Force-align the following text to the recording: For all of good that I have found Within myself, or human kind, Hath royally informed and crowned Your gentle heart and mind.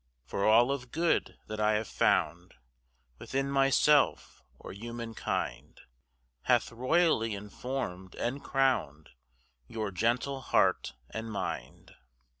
For 0.25 0.43
all 0.45 0.71
of 0.71 0.91
good 0.91 1.37
that 1.45 1.59
I 1.59 1.73
have 1.73 1.87
found 1.87 2.55
Within 3.19 3.51
myself, 3.51 4.41
or 4.57 4.73
human 4.73 5.13
kind, 5.13 5.79
Hath 6.45 6.71
royally 6.71 7.35
informed 7.35 8.15
and 8.15 8.43
crowned 8.43 9.11
Your 9.67 9.91
gentle 9.91 10.41
heart 10.41 10.95
and 11.11 11.31
mind. 11.31 11.93